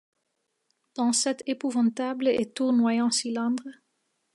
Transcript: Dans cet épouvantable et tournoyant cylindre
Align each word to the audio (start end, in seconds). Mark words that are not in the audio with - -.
Dans 0.95 1.13
cet 1.13 1.43
épouvantable 1.47 2.27
et 2.27 2.49
tournoyant 2.51 3.11
cylindre 3.11 3.69